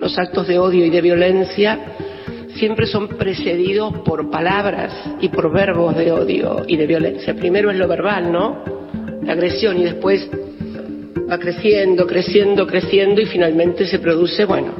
[0.00, 1.78] los actos de odio y de violencia
[2.54, 7.34] siempre son precedidos por palabras y por verbos de odio y de violencia.
[7.34, 8.64] Primero es lo verbal, ¿no?
[9.22, 10.28] La agresión y después
[11.30, 14.72] va creciendo, creciendo, creciendo y finalmente se produce, bueno,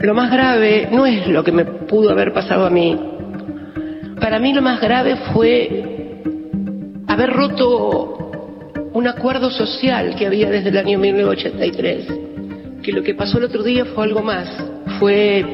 [0.00, 2.98] lo más grave no es lo que me pudo haber pasado a mí.
[4.20, 6.20] Para mí lo más grave fue
[7.06, 8.30] haber roto
[8.92, 12.25] un acuerdo social que había desde el año 1983.
[12.86, 14.48] Que lo que pasó el otro día fue algo más.
[15.00, 15.44] Fue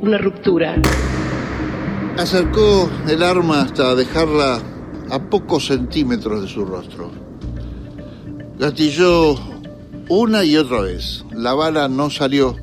[0.00, 0.74] una ruptura.
[2.16, 4.58] Acercó el arma hasta dejarla
[5.10, 7.10] a pocos centímetros de su rostro.
[8.58, 9.34] Gatilló
[10.08, 11.26] una y otra vez.
[11.30, 12.56] La bala no salió.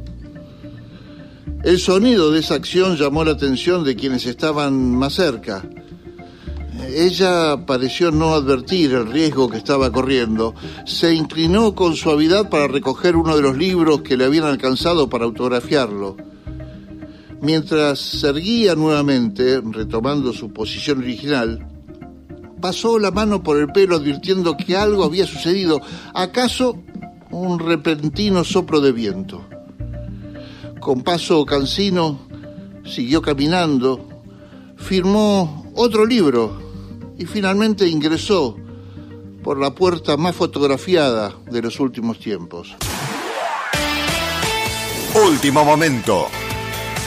[1.63, 5.61] El sonido de esa acción llamó la atención de quienes estaban más cerca.
[6.95, 10.53] Ella pareció no advertir el riesgo que estaba corriendo.
[10.85, 15.25] Se inclinó con suavidad para recoger uno de los libros que le habían alcanzado para
[15.25, 16.17] autografiarlo.
[17.41, 21.67] Mientras se erguía nuevamente, retomando su posición original,
[22.61, 25.81] pasó la mano por el pelo advirtiendo que algo había sucedido.
[26.13, 26.77] ¿Acaso
[27.31, 29.45] un repentino soplo de viento?
[30.81, 32.19] con paso cansino,
[32.83, 34.09] siguió caminando,
[34.75, 36.70] firmó otro libro
[37.21, 38.57] y finalmente ingresó
[39.43, 42.75] por la puerta más fotografiada de los últimos tiempos.
[45.13, 46.27] Último momento.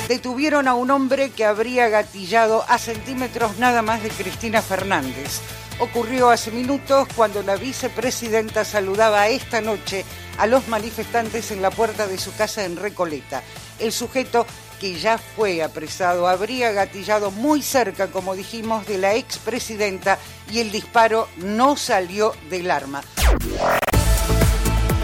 [0.08, 5.40] Detuvieron a un hombre que habría gatillado a centímetros nada más de Cristina Fernández.
[5.80, 10.04] Ocurrió hace minutos cuando la vicepresidenta saludaba esta noche
[10.38, 13.42] a los manifestantes en la puerta de su casa en Recoleta.
[13.80, 14.46] El sujeto
[14.84, 20.18] que ya fue apresado habría gatillado muy cerca, como dijimos, de la expresidenta
[20.52, 23.00] y el disparo no salió del arma.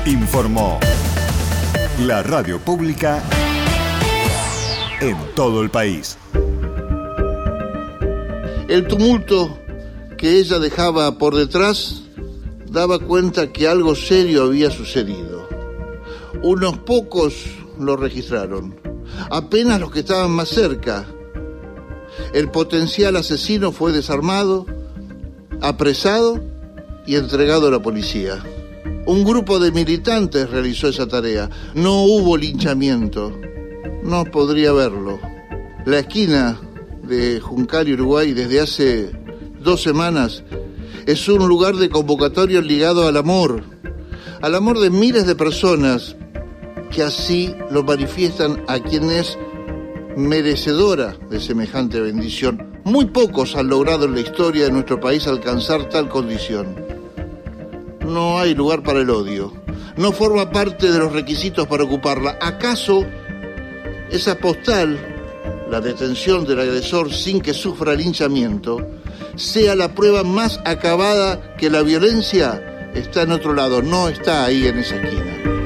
[0.04, 0.78] Informó
[2.00, 3.22] la radio pública
[5.00, 6.18] en todo el país.
[8.68, 9.58] El tumulto
[10.18, 12.02] que ella dejaba por detrás
[12.66, 15.48] daba cuenta que algo serio había sucedido.
[16.42, 17.46] Unos pocos
[17.78, 18.79] lo registraron,
[19.30, 21.06] apenas los que estaban más cerca.
[22.32, 24.66] El potencial asesino fue desarmado,
[25.60, 26.40] apresado
[27.06, 28.42] y entregado a la policía.
[29.06, 31.50] Un grupo de militantes realizó esa tarea.
[31.74, 33.32] No hubo linchamiento.
[34.02, 35.18] No podría verlo.
[35.86, 36.60] La esquina
[37.02, 39.10] de Juncal y Uruguay desde hace
[39.60, 40.44] dos semanas
[41.06, 43.64] es un lugar de convocatorio ligado al amor,
[44.42, 46.16] al amor de miles de personas
[46.90, 49.38] que así lo manifiestan a quien es
[50.16, 52.80] merecedora de semejante bendición.
[52.84, 56.74] Muy pocos han logrado en la historia de nuestro país alcanzar tal condición.
[58.06, 59.52] No hay lugar para el odio.
[59.96, 62.38] No forma parte de los requisitos para ocuparla.
[62.40, 63.04] ¿Acaso
[64.10, 64.98] esa postal,
[65.70, 68.78] la detención del agresor sin que sufra linchamiento,
[69.36, 74.66] sea la prueba más acabada que la violencia está en otro lado, no está ahí
[74.66, 75.59] en esa esquina.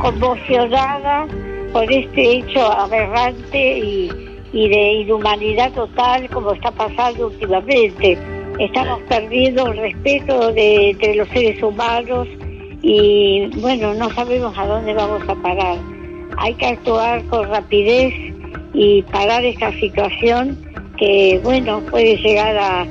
[0.00, 1.26] Conmocionada
[1.74, 4.08] por este hecho aberrante y,
[4.52, 8.18] de inhumanidad total como está pasando últimamente.
[8.58, 12.26] Estamos perdiendo el respeto de, los seres humanos
[12.82, 15.76] y bueno, no sabemos a dónde vamos a parar.
[16.38, 18.14] Hay que actuar con rapidez
[18.72, 20.58] y parar esta situación
[20.96, 22.86] que, bueno, puede llegar a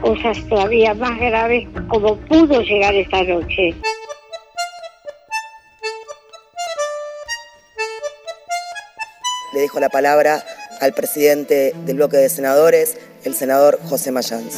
[0.00, 3.74] cosas todavía más graves como pudo llegar esta noche.
[9.56, 10.44] Le dejo la palabra
[10.80, 14.56] al presidente del bloque de senadores, el senador José Mayans.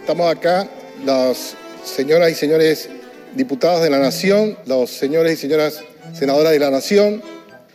[0.00, 0.66] Estamos acá,
[1.04, 2.88] las señoras y señores
[3.34, 5.84] diputados de la Nación, los señores y señoras
[6.14, 7.22] senadoras de la Nación,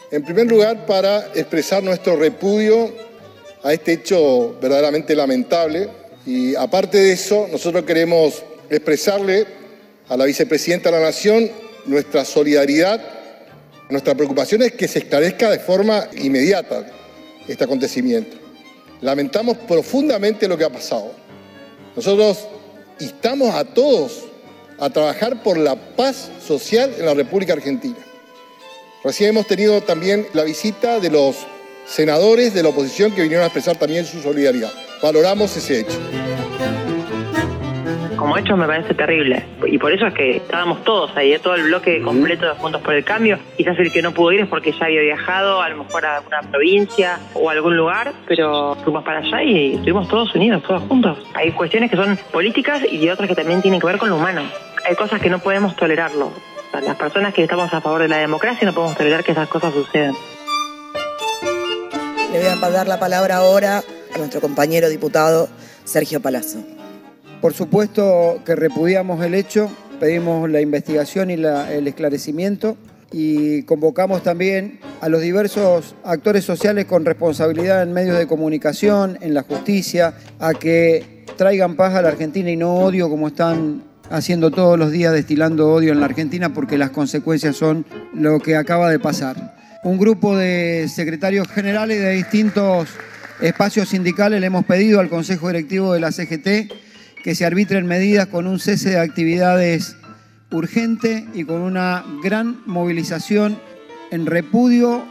[0.09, 2.91] en primer lugar para expresar nuestro repudio
[3.61, 5.89] a este hecho verdaderamente lamentable.
[6.25, 8.41] Y aparte de eso, nosotros queremos
[8.71, 9.45] expresarle
[10.09, 11.51] a la vicepresidenta de la Nación
[11.85, 12.99] nuestra solidaridad,
[13.89, 16.85] nuestra preocupación es que se esclarezca de forma inmediata
[17.47, 18.37] este acontecimiento.
[19.01, 21.11] Lamentamos profundamente lo que ha pasado.
[21.95, 22.47] Nosotros
[22.99, 24.23] instamos a todos
[24.79, 27.97] a trabajar por la paz social en la República Argentina.
[29.03, 31.35] Recién hemos tenido también la visita de los
[31.87, 34.71] senadores de la oposición que vinieron a expresar también su solidaridad.
[35.01, 35.99] Valoramos ese hecho.
[38.25, 41.37] Como hecho me parece terrible y por eso es que estábamos todos ahí, ¿eh?
[41.37, 43.37] todo el bloque completo de Juntos por el Cambio.
[43.55, 46.17] Quizás el que no pudo ir es porque ya había viajado a lo mejor a
[46.17, 50.81] alguna provincia o a algún lugar, pero fuimos para allá y estuvimos todos unidos, todos
[50.87, 51.19] juntos.
[51.35, 54.41] Hay cuestiones que son políticas y otras que también tienen que ver con lo humano.
[54.89, 56.31] Hay cosas que no podemos tolerarlo
[56.73, 59.71] Las personas que estamos a favor de la democracia no podemos tolerar que esas cosas
[59.71, 60.15] sucedan.
[62.31, 63.83] Le voy a dar la palabra ahora
[64.15, 65.47] a nuestro compañero diputado
[65.83, 66.74] Sergio Palazzo.
[67.41, 72.77] Por supuesto que repudiamos el hecho, pedimos la investigación y el esclarecimiento
[73.11, 79.33] y convocamos también a los diversos actores sociales con responsabilidad en medios de comunicación, en
[79.33, 84.51] la justicia, a que traigan paz a la Argentina y no odio como están haciendo
[84.51, 88.89] todos los días destilando odio en la Argentina porque las consecuencias son lo que acaba
[88.89, 89.55] de pasar.
[89.83, 92.89] Un grupo de secretarios generales de distintos
[93.41, 96.84] espacios sindicales le hemos pedido al Consejo Directivo de la CGT
[97.25, 99.97] que se arbitren medidas con un cese de actividades
[100.51, 103.57] urgente y con una gran movilización
[104.11, 105.03] en repudio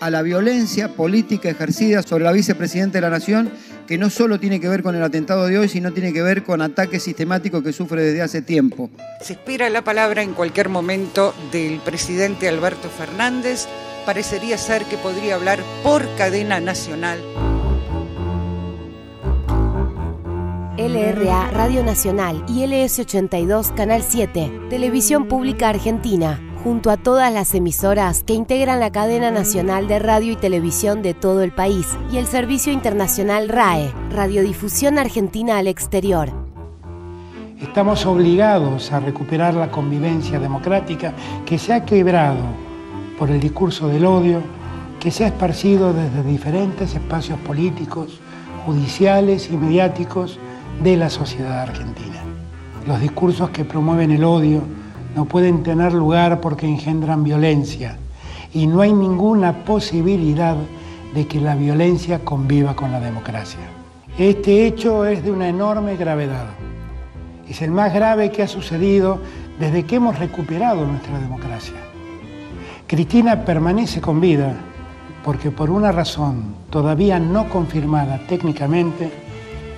[0.00, 3.50] a la violencia política ejercida sobre la vicepresidenta de la Nación,
[3.88, 6.44] que no solo tiene que ver con el atentado de hoy, sino tiene que ver
[6.44, 8.88] con ataques sistemáticos que sufre desde hace tiempo.
[9.20, 13.66] Se espera la palabra en cualquier momento del presidente Alberto Fernández.
[14.04, 17.18] Parecería ser que podría hablar por cadena nacional.
[20.78, 28.24] LRA Radio Nacional y LS82 Canal 7, Televisión Pública Argentina, junto a todas las emisoras
[28.24, 32.26] que integran la cadena nacional de radio y televisión de todo el país y el
[32.26, 36.30] servicio internacional RAE, Radiodifusión Argentina al Exterior.
[37.58, 41.14] Estamos obligados a recuperar la convivencia democrática
[41.46, 42.44] que se ha quebrado
[43.18, 44.42] por el discurso del odio
[45.00, 48.20] que se ha esparcido desde diferentes espacios políticos,
[48.66, 50.38] judiciales y mediáticos
[50.82, 52.22] de la sociedad argentina.
[52.86, 54.62] Los discursos que promueven el odio
[55.14, 57.98] no pueden tener lugar porque engendran violencia
[58.52, 60.56] y no hay ninguna posibilidad
[61.14, 63.60] de que la violencia conviva con la democracia.
[64.18, 66.46] Este hecho es de una enorme gravedad.
[67.48, 69.20] Es el más grave que ha sucedido
[69.58, 71.76] desde que hemos recuperado nuestra democracia.
[72.86, 74.54] Cristina permanece con vida
[75.24, 79.10] porque por una razón todavía no confirmada técnicamente,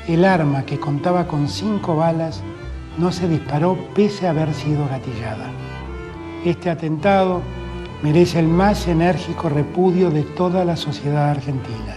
[0.09, 2.43] el arma que contaba con cinco balas
[2.97, 5.51] no se disparó pese a haber sido gatillada.
[6.45, 7.43] Este atentado
[8.03, 11.97] merece el más enérgico repudio de toda la sociedad argentina,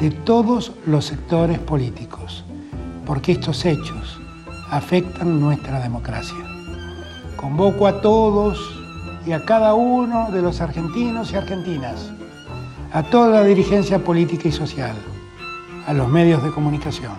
[0.00, 2.44] de todos los sectores políticos,
[3.06, 4.20] porque estos hechos
[4.70, 6.44] afectan nuestra democracia.
[7.36, 8.58] Convoco a todos
[9.24, 12.10] y a cada uno de los argentinos y argentinas,
[12.92, 14.96] a toda la dirigencia política y social,
[15.88, 17.16] a los medios de comunicación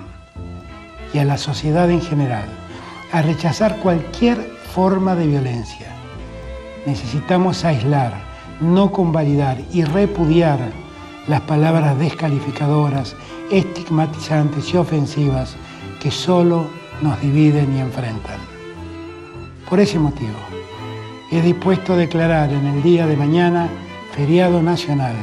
[1.11, 2.45] y a la sociedad en general
[3.11, 4.37] a rechazar cualquier
[4.75, 5.87] forma de violencia.
[6.85, 8.13] Necesitamos aislar,
[8.61, 10.59] no convalidar y repudiar
[11.27, 13.15] las palabras descalificadoras,
[13.49, 15.55] estigmatizantes y ofensivas
[15.99, 16.67] que solo
[17.01, 18.37] nos dividen y enfrentan.
[19.67, 20.37] Por ese motivo,
[21.31, 23.67] he dispuesto a declarar en el día de mañana
[24.15, 25.15] feriado nacional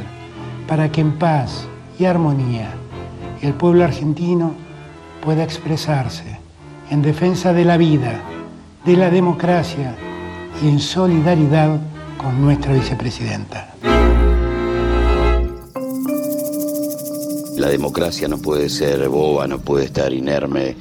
[0.67, 2.75] para que en paz y armonía
[3.43, 4.55] el pueblo argentino
[5.23, 6.39] pueda expresarse
[6.91, 8.21] en defensa de la vida,
[8.85, 9.97] de la democracia
[10.63, 11.79] y en solidaridad
[12.17, 13.75] con nuestra vicepresidenta.
[17.57, 20.77] La democracia no puede ser boba, no puede estar inerme,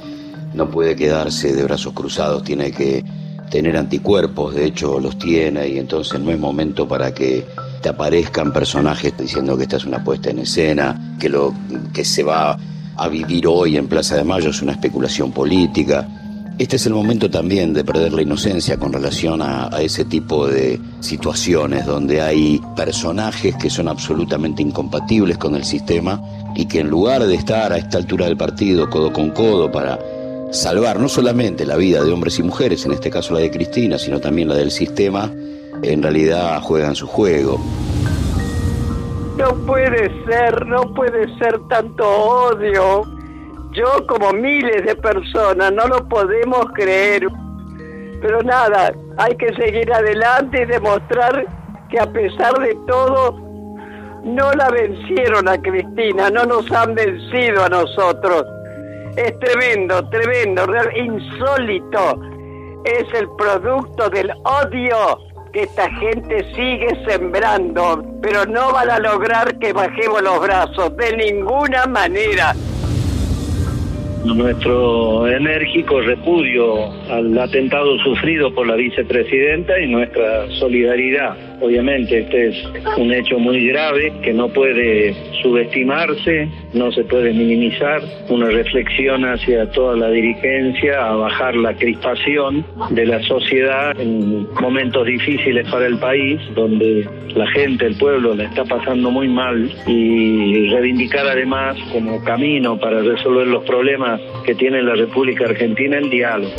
[0.54, 3.04] no puede quedarse de brazos cruzados, tiene que
[3.50, 7.46] tener anticuerpos, de hecho los tiene y entonces no es momento para que
[7.88, 11.54] aparezcan personajes diciendo que esta es una puesta en escena, que lo
[11.92, 12.58] que se va
[12.96, 16.08] a vivir hoy en Plaza de Mayo es una especulación política.
[16.58, 20.46] Este es el momento también de perder la inocencia con relación a, a, ese tipo
[20.46, 26.22] de situaciones donde hay personajes que son absolutamente incompatibles con el sistema
[26.54, 29.98] y que en lugar de estar a esta altura del partido codo con codo para
[30.50, 33.98] salvar no solamente la vida de hombres y mujeres, en este caso la de Cristina,
[33.98, 35.30] sino también la del sistema,
[35.82, 37.60] en realidad juegan su juego.
[39.36, 43.04] No puede ser, no puede ser tanto odio.
[43.72, 47.26] Yo como miles de personas no lo podemos creer.
[48.22, 51.46] Pero nada, hay que seguir adelante y demostrar
[51.90, 53.38] que a pesar de todo
[54.24, 58.44] no la vencieron a Cristina, no nos han vencido a nosotros.
[59.16, 62.20] Es tremendo, tremendo, real, insólito.
[62.84, 65.25] Es el producto del odio
[65.56, 71.86] esta gente sigue sembrando, pero no van a lograr que bajemos los brazos de ninguna
[71.86, 72.54] manera.
[74.24, 82.56] Nuestro enérgico repudio al atentado sufrido por la vicepresidenta y nuestra solidaridad Obviamente este es
[82.98, 88.02] un hecho muy grave que no puede subestimarse, no se puede minimizar.
[88.28, 95.06] Una reflexión hacia toda la dirigencia a bajar la crispación de la sociedad en momentos
[95.06, 100.68] difíciles para el país, donde la gente, el pueblo la está pasando muy mal y
[100.68, 106.52] reivindicar además como camino para resolver los problemas que tiene la República Argentina el diálogo.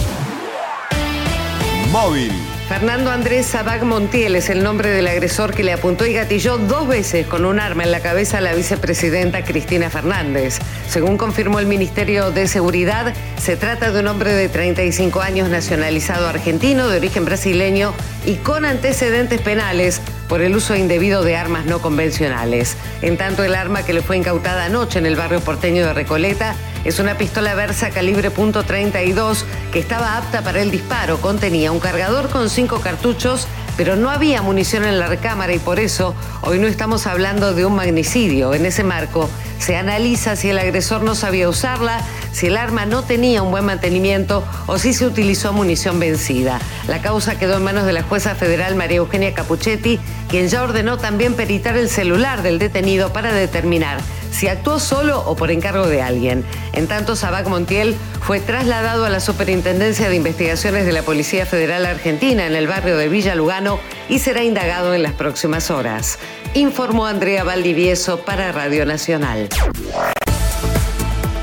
[1.92, 2.57] Móvil.
[2.68, 6.86] Fernando Andrés Sabac Montiel es el nombre del agresor que le apuntó y gatilló dos
[6.86, 10.60] veces con un arma en la cabeza a la vicepresidenta Cristina Fernández.
[10.90, 16.28] Según confirmó el Ministerio de Seguridad, se trata de un hombre de 35 años nacionalizado
[16.28, 17.94] argentino, de origen brasileño
[18.26, 22.78] y con antecedentes penales por el uso indebido de armas no convencionales.
[23.02, 26.56] En tanto, el arma que le fue incautada anoche en el barrio porteño de Recoleta
[26.84, 31.18] es una pistola Versa calibre .32 que estaba apta para el disparo.
[31.20, 35.80] Contenía un cargador con cinco cartuchos, pero no había munición en la recámara y por
[35.80, 38.54] eso hoy no estamos hablando de un magnicidio.
[38.54, 39.30] En ese marco
[39.60, 42.02] se analiza si el agresor no sabía usarla,
[42.38, 46.60] si el arma no tenía un buen mantenimiento o si se utilizó munición vencida.
[46.88, 51.00] La causa quedó en manos de la jueza federal María Eugenia Capuchetti, quien ya ordenó
[51.00, 53.98] también peritar el celular del detenido para determinar
[54.30, 56.46] si actuó solo o por encargo de alguien.
[56.74, 61.88] En tanto, Sabac Montiel fue trasladado a la Superintendencia de Investigaciones de la Policía Federal
[61.88, 63.80] Argentina en el barrio de Villa Lugano
[64.10, 66.20] y será indagado en las próximas horas.
[66.54, 69.50] Informó Andrea Valdivieso para Radio Nacional.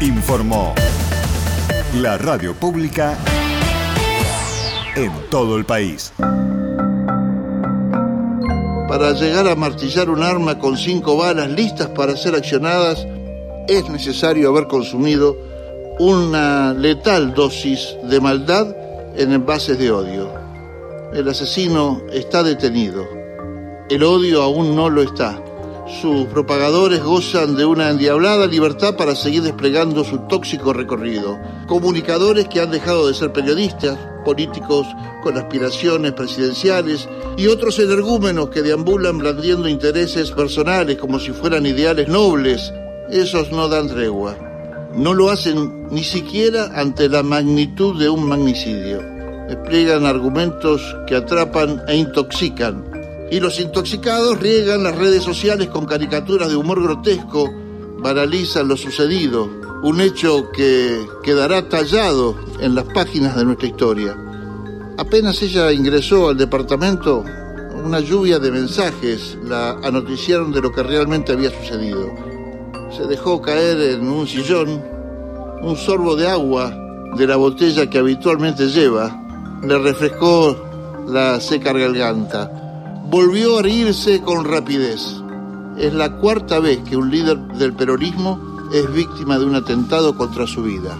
[0.00, 0.74] Informó
[1.94, 3.16] la radio pública
[4.96, 6.12] en todo el país.
[8.88, 13.06] Para llegar a martillar un arma con cinco balas listas para ser accionadas,
[13.68, 15.36] es necesario haber consumido
[16.00, 18.74] una letal dosis de maldad
[19.16, 20.28] en envases de odio.
[21.12, 23.06] El asesino está detenido.
[23.88, 25.43] El odio aún no lo está.
[25.86, 31.38] Sus propagadores gozan de una endiablada libertad para seguir desplegando su tóxico recorrido.
[31.68, 34.86] Comunicadores que han dejado de ser periodistas, políticos
[35.22, 42.08] con aspiraciones presidenciales y otros energúmenos que deambulan blandiendo intereses personales como si fueran ideales
[42.08, 42.72] nobles,
[43.10, 44.38] esos no dan tregua.
[44.96, 49.02] No lo hacen ni siquiera ante la magnitud de un magnicidio.
[49.48, 52.93] Despliegan argumentos que atrapan e intoxican.
[53.34, 57.52] Y los intoxicados riegan las redes sociales con caricaturas de humor grotesco,
[57.98, 59.50] banalizan lo sucedido,
[59.82, 64.16] un hecho que quedará tallado en las páginas de nuestra historia.
[64.98, 67.24] Apenas ella ingresó al departamento,
[67.84, 72.14] una lluvia de mensajes la anoticiaron de lo que realmente había sucedido.
[72.96, 74.80] Se dejó caer en un sillón
[75.60, 76.72] un sorbo de agua
[77.16, 79.10] de la botella que habitualmente lleva,
[79.60, 80.56] le refrescó
[81.08, 82.60] la seca garganta.
[83.10, 85.00] Volvió a reírse con rapidez.
[85.78, 90.46] Es la cuarta vez que un líder del peronismo es víctima de un atentado contra
[90.46, 90.96] su vida.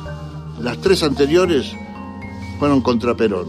[0.60, 1.72] Las tres anteriores
[2.58, 3.48] fueron contra Perón.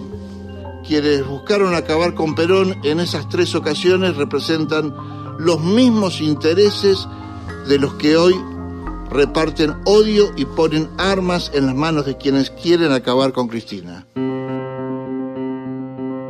[0.88, 4.94] Quienes buscaron acabar con Perón en esas tres ocasiones representan
[5.38, 7.08] los mismos intereses
[7.68, 8.36] de los que hoy
[9.10, 14.08] reparten odio y ponen armas en las manos de quienes quieren acabar con Cristina.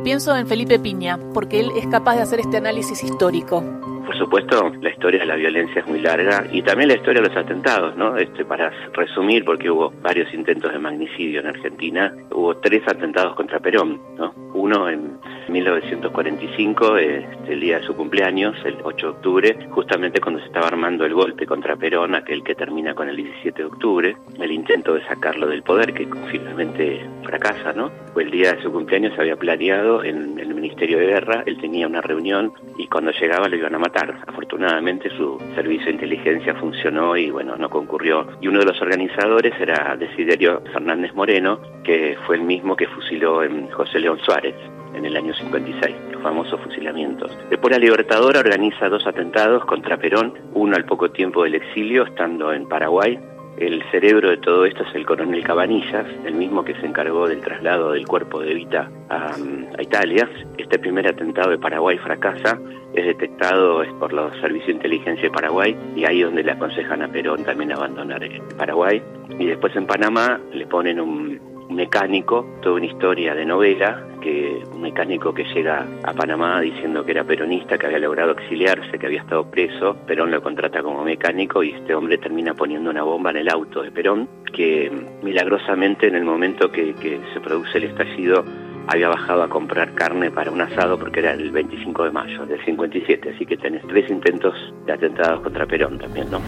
[0.06, 3.64] Pienso en Felipe Piña, porque él es capaz de hacer este análisis histórico.
[4.06, 7.28] Por supuesto, la historia de la violencia es muy larga y también la historia de
[7.28, 8.16] los atentados, ¿no?
[8.16, 13.58] Este, para resumir, porque hubo varios intentos de magnicidio en Argentina, hubo tres atentados contra
[13.58, 14.32] Perón, ¿no?
[14.54, 20.38] Uno en 1945, este, el día de su cumpleaños, el 8 de octubre, justamente cuando
[20.38, 24.16] se estaba armando el golpe contra Perón, aquel que termina con el 17 de octubre,
[24.38, 27.90] el intento de sacarlo del poder, que finalmente fracasa, ¿no?
[28.16, 31.88] El día de su cumpleaños, se había planeado en el Ministerio de Guerra, él tenía
[31.88, 33.95] una reunión y cuando llegaba lo iban a matar
[34.26, 38.26] Afortunadamente su servicio de inteligencia funcionó y bueno, no concurrió.
[38.40, 43.42] Y uno de los organizadores era Desiderio Fernández Moreno, que fue el mismo que fusiló
[43.42, 44.54] en José León Suárez
[44.94, 47.30] en el año 56, los famosos fusilamientos.
[47.50, 52.52] Después la Libertadora organiza dos atentados contra Perón, uno al poco tiempo del exilio, estando
[52.52, 53.18] en Paraguay,
[53.58, 57.40] el cerebro de todo esto es el coronel Cabanillas, el mismo que se encargó del
[57.40, 59.34] traslado del cuerpo de Vita a,
[59.80, 60.28] Italia.
[60.58, 62.58] Este primer atentado de Paraguay fracasa,
[62.94, 67.08] es detectado por los servicios de inteligencia de Paraguay y ahí donde le aconsejan a
[67.08, 68.22] Perón también abandonar
[68.56, 69.02] Paraguay.
[69.38, 74.80] Y después en Panamá le ponen un, mecánico, toda una historia de novela, que un
[74.80, 79.20] mecánico que llega a Panamá diciendo que era peronista, que había logrado exiliarse, que había
[79.20, 83.36] estado preso, Perón lo contrata como mecánico y este hombre termina poniendo una bomba en
[83.38, 84.90] el auto de Perón, que
[85.22, 86.94] milagrosamente en el momento que,
[87.32, 88.44] se produce el estallido
[88.88, 92.64] había bajado a comprar carne para un asado porque era el 25 de mayo del
[92.64, 94.54] 57, así que tenés tres intentos
[94.86, 96.40] de atentados contra Perón también, ¿no?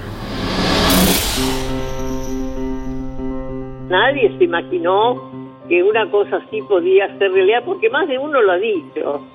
[3.88, 5.30] Nadie se imaginó
[5.68, 9.26] que una cosa así podía ser realidad, porque más de uno lo ha dicho.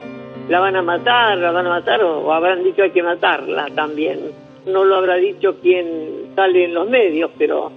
[0.48, 4.31] La van a matar, la van a matar, o habrán dicho hay que matarla también.
[4.67, 7.72] No lo habrá dicho quien sale en los medios, pero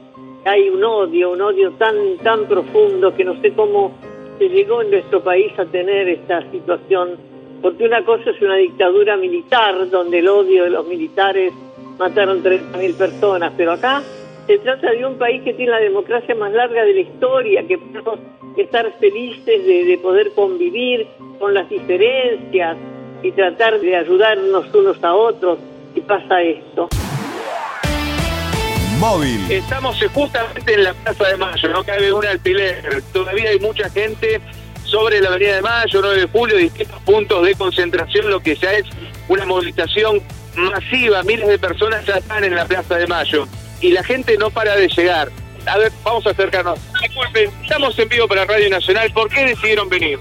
[0.44, 3.92] hay un odio, un odio tan, tan profundo que no sé cómo
[4.38, 7.16] se llegó en nuestro país a tener esta situación,
[7.62, 11.54] porque una cosa es una dictadura militar, donde el odio de los militares
[11.98, 14.02] mataron 30.000 personas, pero acá
[14.46, 17.78] se trata de un país que tiene la democracia más larga de la historia, que
[17.78, 18.20] podemos
[18.56, 22.76] estar felices de, de poder convivir con las diferencias
[23.22, 25.58] y tratar de ayudarnos unos a otros,
[25.94, 26.88] y pasa esto.
[28.98, 29.40] Móvil.
[29.50, 33.02] Estamos justamente en la Plaza de Mayo, no cabe un alfiler.
[33.12, 34.40] Todavía hay mucha gente
[34.84, 38.72] sobre la Avenida de Mayo, 9 de julio, distintos puntos de concentración, lo que ya
[38.72, 38.86] es
[39.28, 40.22] una movilización
[40.54, 41.22] masiva.
[41.24, 43.46] Miles de personas ya están en la Plaza de Mayo
[43.80, 45.30] y la gente no para de llegar.
[45.66, 46.78] A ver, vamos a acercarnos.
[47.02, 49.12] Disculpen, estamos en vivo para Radio Nacional.
[49.12, 50.18] ¿Por qué decidieron venir?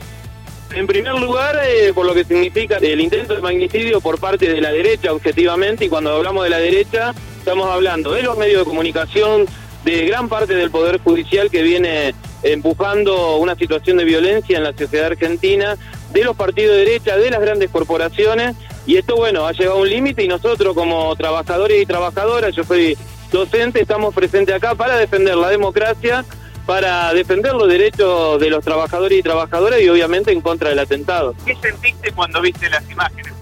[0.74, 4.60] En primer lugar, eh, por lo que significa el intento de magnicidio por parte de
[4.60, 8.66] la derecha, objetivamente, y cuando hablamos de la derecha, estamos hablando de los medios de
[8.66, 9.46] comunicación,
[9.84, 14.74] de gran parte del Poder Judicial que viene empujando una situación de violencia en la
[14.74, 15.78] sociedad argentina,
[16.12, 18.56] de los partidos de derecha, de las grandes corporaciones,
[18.88, 22.64] y esto, bueno, ha llegado a un límite y nosotros como trabajadores y trabajadoras, yo
[22.64, 22.98] soy
[23.32, 26.24] docente, estamos presentes acá para defender la democracia,
[26.66, 31.36] para defender los derechos de los trabajadores y trabajadoras y obviamente en contra del atentado.
[31.46, 33.34] ¿Qué sentiste cuando viste las imágenes?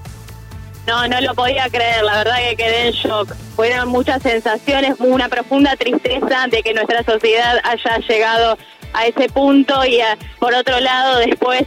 [0.86, 3.34] No, no lo podía creer, la verdad que quedé en shock.
[3.56, 8.58] Fueron muchas sensaciones, una profunda tristeza de que nuestra sociedad haya llegado
[8.92, 11.64] a ese punto y a- por otro lado después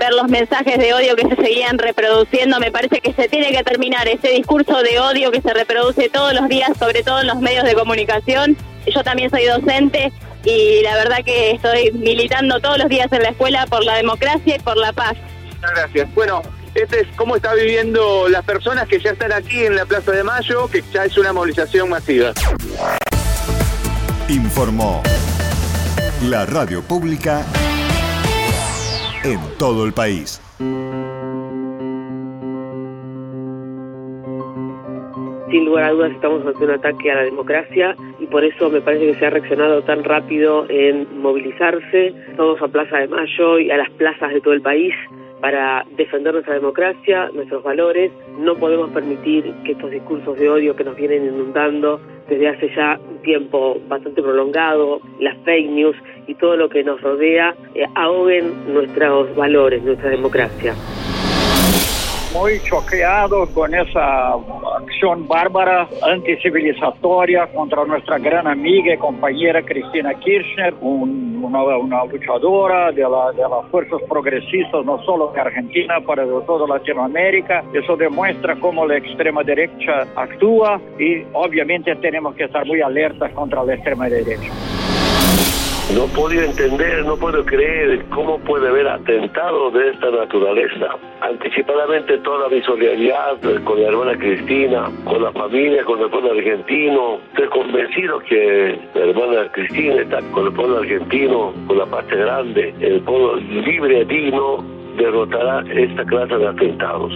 [0.00, 2.58] ver los mensajes de odio que se seguían reproduciendo.
[2.58, 6.32] Me parece que se tiene que terminar ese discurso de odio que se reproduce todos
[6.32, 8.56] los días, sobre todo en los medios de comunicación.
[8.92, 10.10] Yo también soy docente
[10.42, 14.56] y la verdad que estoy militando todos los días en la escuela por la democracia
[14.56, 15.16] y por la paz.
[15.54, 16.14] Muchas gracias.
[16.14, 16.42] Bueno,
[16.74, 20.24] este es cómo está viviendo las personas que ya están aquí en la Plaza de
[20.24, 22.32] Mayo, que ya es una movilización masiva.
[24.28, 25.02] Informó
[26.22, 27.44] la radio pública
[29.24, 30.40] en todo el país.
[35.50, 38.80] Sin lugar a dudas estamos ante un ataque a la democracia y por eso me
[38.80, 43.70] parece que se ha reaccionado tan rápido en movilizarse todos a Plaza de Mayo y
[43.70, 44.94] a las plazas de todo el país
[45.40, 48.12] para defender nuestra democracia, nuestros valores.
[48.38, 52.00] No podemos permitir que estos discursos de odio que nos vienen inundando
[52.30, 57.00] desde hace ya un tiempo bastante prolongado, las fake news y todo lo que nos
[57.02, 60.74] rodea, eh, ahoguen nuestros valores, nuestra democracia.
[62.32, 64.34] Muy choqueado con esa
[64.78, 72.92] acción bárbara, anticivilizatória contra nuestra gran amiga y compañera Cristina Kirchner, un- una, una luchadora
[72.92, 77.64] de, la- de las fuerzas progresistas, no solo de Argentina, pero de toda Latinoamérica.
[77.74, 83.64] Eso demuestra cómo la extrema derecha actúa y obviamente tenemos que estar muy alertas contra
[83.64, 84.50] la extrema derecha.
[85.94, 90.86] No puedo entender, no puedo creer cómo puede haber atentados de esta naturaleza.
[91.20, 97.18] Anticipadamente toda mi solidaridad con la hermana Cristina, con la familia, con el pueblo argentino.
[97.32, 102.72] Estoy convencido que la hermana Cristina está con el pueblo argentino, con la parte grande.
[102.80, 104.64] El pueblo libre digno
[104.96, 107.12] derrotará esta clase de atentados.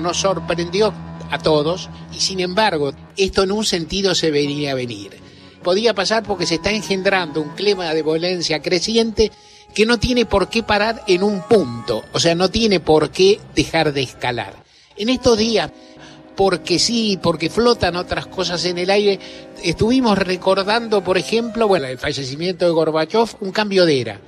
[0.00, 0.92] nos sorprendió
[1.30, 5.18] a todos y sin embargo esto en un sentido se venía a venir.
[5.62, 9.30] Podía pasar porque se está engendrando un clima de violencia creciente
[9.74, 13.40] que no tiene por qué parar en un punto, o sea, no tiene por qué
[13.54, 14.54] dejar de escalar.
[14.96, 15.70] En estos días,
[16.36, 19.20] porque sí, porque flotan otras cosas en el aire,
[19.62, 24.20] estuvimos recordando, por ejemplo, bueno, el fallecimiento de Gorbachev, un cambio de era.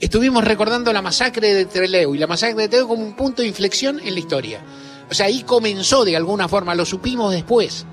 [0.00, 3.48] Estuvimos recordando la masacre de Trelew y la masacre de Trelew como un punto de
[3.48, 4.60] inflexión en la historia.
[5.10, 7.84] O sea, ahí comenzó de alguna forma, lo supimos después.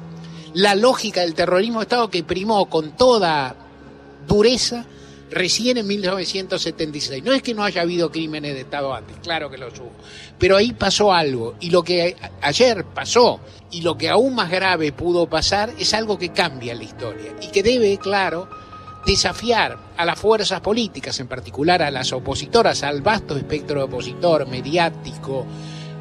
[0.53, 3.55] La lógica del terrorismo de Estado que primó con toda
[4.27, 4.85] dureza
[5.31, 7.23] recién en 1976.
[7.23, 9.91] No es que no haya habido crímenes de Estado antes, claro que los hubo.
[10.37, 11.55] Pero ahí pasó algo.
[11.59, 13.39] Y lo que ayer pasó,
[13.71, 17.33] y lo que aún más grave pudo pasar, es algo que cambia la historia.
[17.41, 18.47] Y que debe, claro,
[19.05, 25.45] desafiar a las fuerzas políticas, en particular a las opositoras, al vasto espectro opositor, mediático,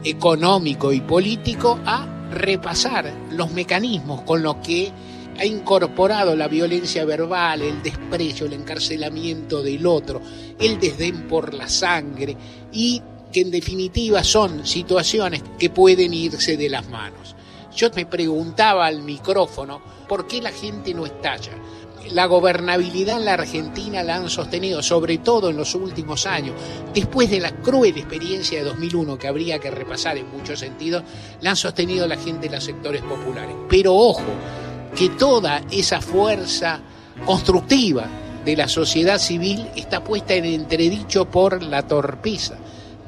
[0.06, 4.92] económico y político, a repasar los mecanismos con los que
[5.36, 10.22] ha incorporado la violencia verbal, el desprecio, el encarcelamiento del otro,
[10.58, 12.36] el desdén por la sangre
[12.72, 17.34] y que en definitiva son situaciones que pueden irse de las manos.
[17.74, 21.52] Yo me preguntaba al micrófono por qué la gente no estalla.
[22.12, 26.54] La gobernabilidad en la Argentina la han sostenido, sobre todo en los últimos años,
[26.94, 31.02] después de la cruel experiencia de 2001 que habría que repasar en muchos sentidos,
[31.40, 33.56] la han sostenido la gente de los sectores populares.
[33.68, 34.22] Pero ojo,
[34.94, 36.80] que toda esa fuerza
[37.24, 38.06] constructiva
[38.44, 42.56] de la sociedad civil está puesta en entredicho por la torpeza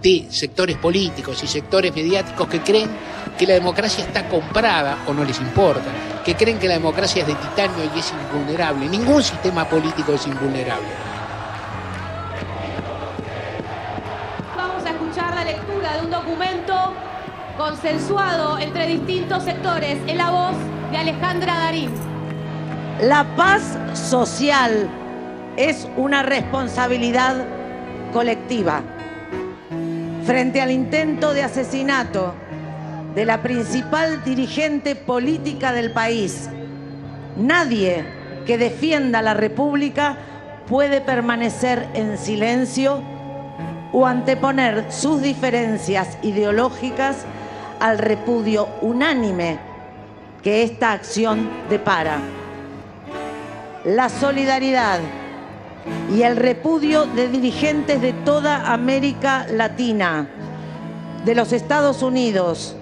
[0.02, 2.90] de sectores políticos y sectores mediáticos que creen
[3.38, 5.90] que la democracia está comprada o no les importa,
[6.24, 8.88] que creen que la democracia es de titanio y es invulnerable.
[8.88, 10.88] Ningún sistema político es invulnerable.
[14.56, 16.92] Vamos a escuchar la lectura de un documento
[17.56, 20.56] consensuado entre distintos sectores en la voz
[20.90, 21.92] de Alejandra Darín.
[23.00, 24.88] La paz social
[25.56, 27.36] es una responsabilidad
[28.12, 28.82] colectiva.
[30.26, 32.34] Frente al intento de asesinato
[33.18, 36.48] de la principal dirigente política del país,
[37.36, 38.04] nadie
[38.46, 40.16] que defienda la República
[40.68, 43.02] puede permanecer en silencio
[43.92, 47.24] o anteponer sus diferencias ideológicas
[47.80, 49.58] al repudio unánime
[50.40, 52.20] que esta acción depara.
[53.84, 55.00] La solidaridad
[56.14, 60.28] y el repudio de dirigentes de toda América Latina,
[61.24, 62.76] de los Estados Unidos,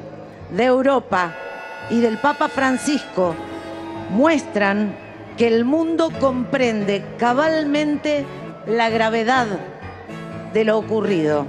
[0.51, 1.35] de Europa
[1.91, 3.35] y del Papa Francisco
[4.11, 4.97] muestran
[5.37, 8.25] que el mundo comprende cabalmente
[8.67, 9.47] la gravedad
[10.53, 11.47] de lo ocurrido.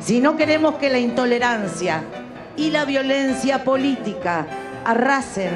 [0.00, 2.02] Si no queremos que la intolerancia
[2.56, 4.46] y la violencia política
[4.84, 5.50] arrasen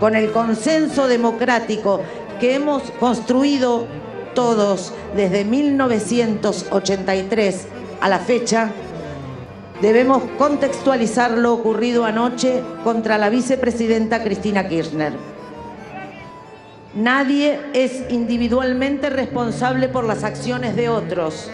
[0.00, 2.00] con el consenso democrático
[2.40, 3.86] que hemos construido
[4.34, 7.66] todos desde 1983
[8.00, 8.70] a la fecha,
[9.82, 15.12] debemos contextualizar lo ocurrido anoche contra la vicepresidenta Cristina Kirchner.
[16.94, 21.50] Nadie es individualmente responsable por las acciones de otros,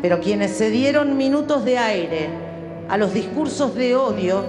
[0.00, 2.28] pero quienes se dieron minutos de aire
[2.88, 4.44] a los discursos de odio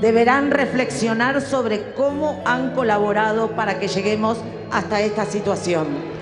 [0.00, 4.38] deberán reflexionar sobre cómo han colaborado para que lleguemos
[4.70, 6.15] hasta esta situación.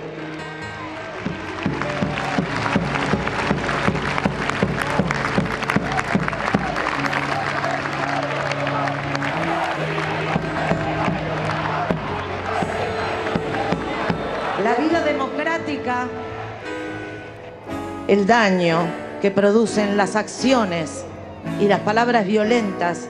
[18.14, 18.87] El daño
[19.20, 21.05] que producen las acciones
[21.61, 23.09] y las palabras violentas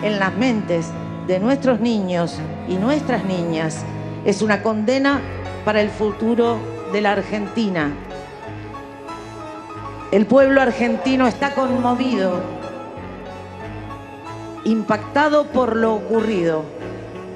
[0.00, 0.86] en las mentes
[1.26, 2.38] de nuestros niños
[2.68, 3.84] y nuestras niñas
[4.24, 5.20] es una condena
[5.64, 6.58] para el futuro
[6.92, 7.90] de la Argentina.
[10.12, 12.40] El pueblo argentino está conmovido,
[14.64, 16.62] impactado por lo ocurrido,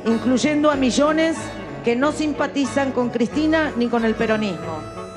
[0.07, 1.37] incluyendo a millones
[1.85, 5.08] que no simpatizan con Cristina ni con el peronismo.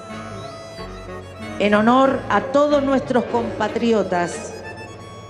[1.61, 4.51] En honor a todos nuestros compatriotas,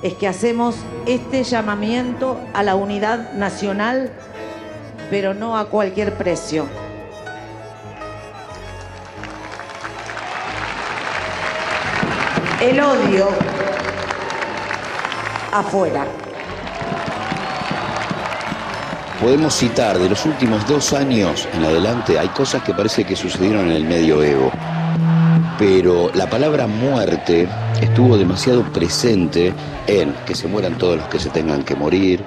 [0.01, 4.09] es que hacemos este llamamiento a la unidad nacional,
[5.09, 6.67] pero no a cualquier precio.
[12.61, 13.27] El odio
[15.51, 16.05] afuera.
[19.19, 23.65] Podemos citar de los últimos dos años en adelante, hay cosas que parece que sucedieron
[23.65, 24.49] en el medioevo,
[25.61, 27.47] pero la palabra muerte
[27.79, 29.53] estuvo demasiado presente
[29.85, 32.25] en que se mueran todos los que se tengan que morir,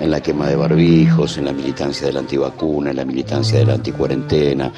[0.00, 3.66] en la quema de barbijos, en la militancia de la antivacuna, en la militancia de
[3.66, 4.72] la anticuarentena,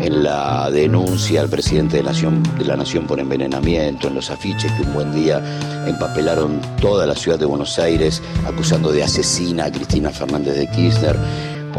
[0.00, 4.30] en la denuncia al presidente de la, Nación, de la Nación por envenenamiento, en los
[4.30, 5.42] afiches que un buen día
[5.86, 11.16] empapelaron toda la ciudad de Buenos Aires acusando de asesina a Cristina Fernández de Kirchner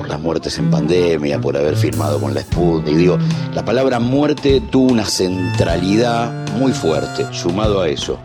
[0.08, 2.96] las muertes en pandemia, por haber firmado con la Sputnik.
[2.96, 3.18] Digo,
[3.54, 7.26] la palabra muerte tuvo una centralidad muy fuerte.
[7.32, 8.20] Sumado a eso,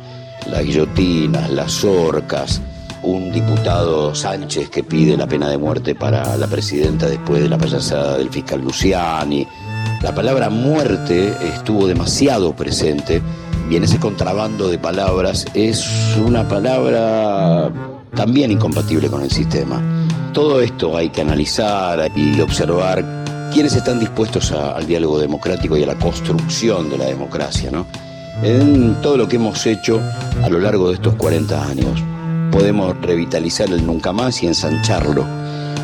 [0.51, 2.61] las guillotinas, las orcas,
[3.03, 7.59] un diputado Sánchez que pide la pena de muerte para la presidenta después de la
[7.59, 9.47] payasada del fiscal Luciani.
[10.03, 13.23] La palabra muerte estuvo demasiado presente
[13.71, 15.87] y en ese contrabando de palabras es
[16.25, 17.71] una palabra
[18.15, 19.83] también incompatible con el sistema.
[20.35, 23.05] Todo esto hay que analizar y observar
[23.53, 27.87] quiénes están dispuestos al diálogo democrático y a la construcción de la democracia, ¿no?
[28.43, 30.01] En todo lo que hemos hecho
[30.43, 32.03] a lo largo de estos 40 años
[32.51, 35.25] podemos revitalizar el nunca más y ensancharlo.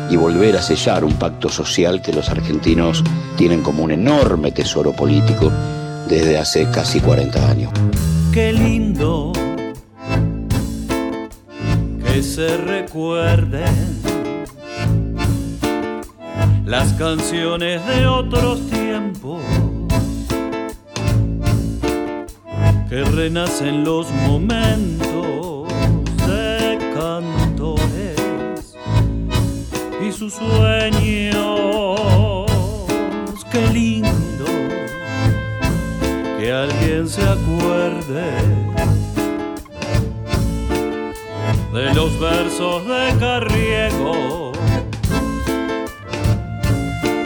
[0.09, 3.01] y volver a sellar un pacto social que los argentinos
[3.37, 5.49] tienen como un enorme tesoro político
[6.09, 7.71] desde hace casi 40 años.
[8.33, 9.31] Qué lindo
[12.03, 14.10] que se recuerden
[16.71, 19.43] las canciones de otros tiempos,
[22.87, 25.67] que renacen los momentos
[26.25, 28.73] de cantores
[30.01, 31.35] y sus sueños.
[33.51, 34.45] Qué lindo
[36.39, 38.31] que alguien se acuerde
[41.73, 44.40] de los versos de Carriego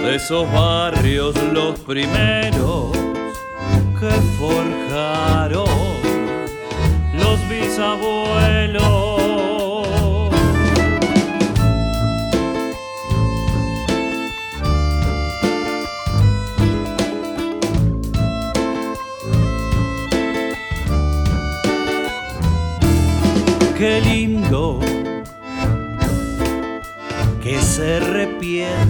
[0.05, 2.91] de esos barrios los primeros
[3.99, 5.65] que forjaron
[7.13, 9.15] los bisabuelos.
[23.75, 24.79] Qué lindo
[27.41, 28.85] que se repiensen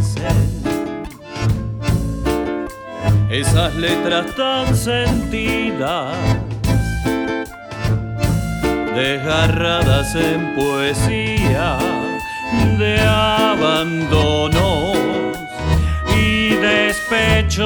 [3.78, 6.16] letras tan sentidas,
[8.94, 11.78] desgarradas en poesía
[12.78, 14.98] de abandonos
[16.16, 17.66] y despechos.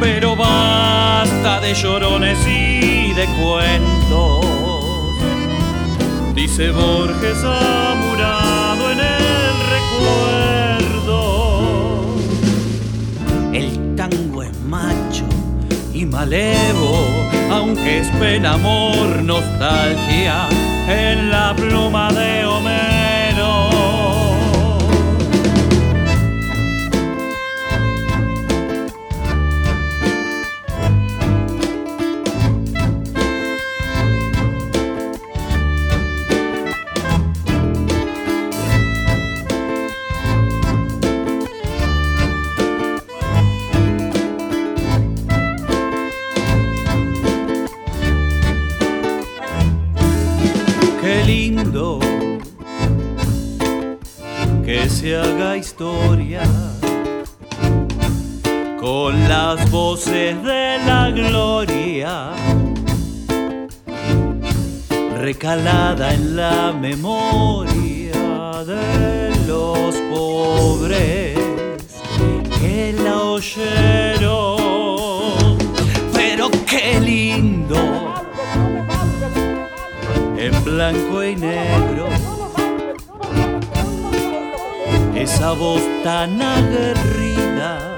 [0.00, 4.46] Pero basta de llorones y de cuentos,
[6.34, 10.75] dice Borges amurado en el recuerdo
[16.10, 17.06] malevo,
[17.50, 20.48] aunque es pena, amor, nostalgia
[20.88, 22.95] en la pluma de Homero.
[59.96, 62.32] Voces de la gloria
[65.16, 71.38] recalada en la memoria de los pobres
[72.60, 74.36] que la oyeron.
[76.12, 77.78] Pero qué lindo
[80.36, 82.08] en blanco y negro.
[85.14, 87.95] Esa voz tan aguerrida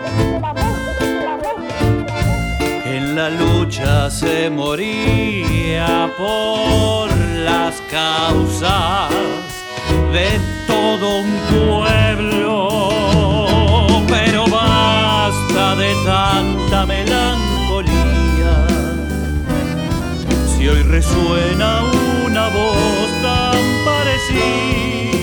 [3.18, 7.10] la lucha se moría por
[7.48, 9.10] las causas
[10.12, 10.28] de
[10.68, 12.68] todo un pueblo.
[14.06, 18.54] Pero basta de tanta melancolía
[20.52, 21.82] si hoy resuena
[22.24, 25.18] una voz tan parecida,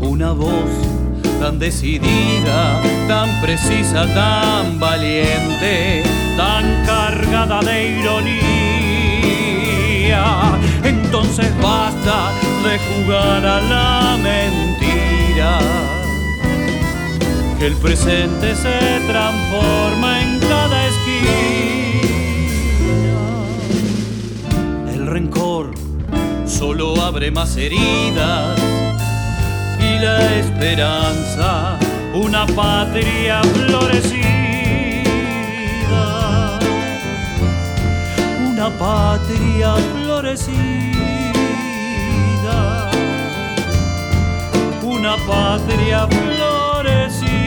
[0.00, 0.79] una voz
[1.50, 6.04] tan decidida, tan precisa, tan valiente,
[6.36, 9.00] tan cargada de ironía.
[10.84, 12.30] Entonces basta
[12.62, 15.58] de jugar a la mentira
[17.60, 21.10] el presente se transforma en cada esquina.
[24.94, 25.72] El rencor
[26.46, 28.79] solo abre más heridas
[30.00, 31.78] la esperanza
[32.14, 34.20] una patria florecida.
[38.50, 40.50] Una patria florecida.
[44.82, 47.40] Una patria florecida.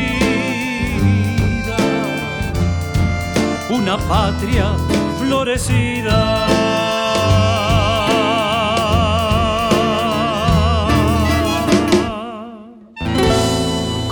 [3.70, 4.76] una patria
[5.20, 6.92] florecida.